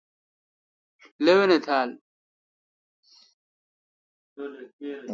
[1.25, 1.89] لوانہ تھال۔